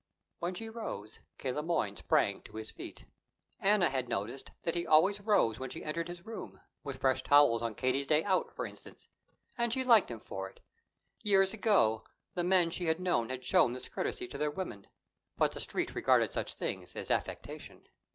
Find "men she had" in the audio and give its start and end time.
12.43-12.99